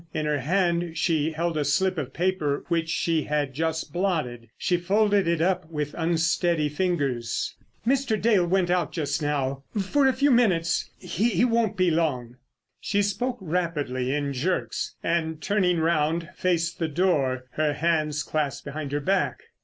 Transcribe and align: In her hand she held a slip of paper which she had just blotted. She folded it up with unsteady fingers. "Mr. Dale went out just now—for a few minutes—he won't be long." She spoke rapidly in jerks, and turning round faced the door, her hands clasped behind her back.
In 0.15 0.25
her 0.25 0.39
hand 0.39 0.97
she 0.97 1.29
held 1.33 1.55
a 1.57 1.63
slip 1.63 1.95
of 1.99 2.11
paper 2.11 2.63
which 2.69 2.89
she 2.89 3.21
had 3.25 3.53
just 3.53 3.93
blotted. 3.93 4.49
She 4.57 4.77
folded 4.77 5.27
it 5.27 5.41
up 5.43 5.69
with 5.69 5.93
unsteady 5.95 6.69
fingers. 6.69 7.53
"Mr. 7.85 8.19
Dale 8.19 8.47
went 8.47 8.71
out 8.71 8.91
just 8.91 9.21
now—for 9.21 10.07
a 10.07 10.13
few 10.13 10.31
minutes—he 10.31 11.45
won't 11.45 11.77
be 11.77 11.91
long." 11.91 12.37
She 12.79 13.03
spoke 13.03 13.37
rapidly 13.39 14.11
in 14.11 14.33
jerks, 14.33 14.95
and 15.03 15.39
turning 15.39 15.79
round 15.79 16.29
faced 16.35 16.79
the 16.79 16.87
door, 16.87 17.45
her 17.51 17.73
hands 17.73 18.23
clasped 18.23 18.65
behind 18.65 18.91
her 18.93 18.99
back. 19.01 19.41